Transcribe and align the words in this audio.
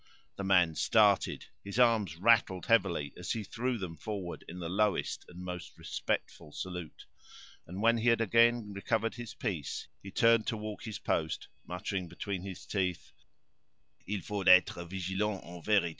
The 0.35 0.43
man 0.43 0.73
started; 0.73 1.45
his 1.63 1.77
arms 1.77 2.17
rattled 2.17 2.65
heavily 2.65 3.13
as 3.15 3.33
he 3.33 3.43
threw 3.43 3.77
them 3.77 3.95
forward 3.95 4.43
in 4.47 4.57
the 4.57 4.67
lowest 4.67 5.25
and 5.27 5.39
most 5.43 5.77
respectful 5.77 6.51
salute; 6.51 7.05
and 7.67 7.83
when 7.83 7.99
he 7.99 8.09
had 8.09 8.19
again 8.19 8.73
recovered 8.73 9.13
his 9.13 9.35
piece, 9.35 9.89
he 10.01 10.09
turned 10.09 10.47
to 10.47 10.57
walk 10.57 10.85
his 10.85 10.97
post, 10.97 11.49
muttering 11.67 12.07
between 12.07 12.41
his 12.41 12.65
teeth: 12.65 13.11
"Il 14.07 14.21
faut 14.21 14.47
être 14.47 14.83
vigilant, 14.89 15.39
en 15.43 15.61
vérité! 15.61 15.89